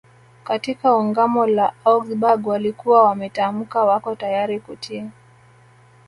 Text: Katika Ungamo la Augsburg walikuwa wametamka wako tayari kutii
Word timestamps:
Katika 0.43 0.95
Ungamo 0.95 1.45
la 1.47 1.73
Augsburg 1.85 2.47
walikuwa 2.47 3.03
wametamka 3.03 3.83
wako 3.83 4.15
tayari 4.15 4.59
kutii 4.59 5.09